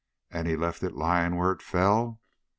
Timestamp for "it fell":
1.51-2.21